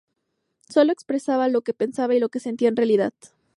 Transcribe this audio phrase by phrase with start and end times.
[0.67, 3.13] Sólo expresaba lo que pensaba y lo que sentía de la realidad.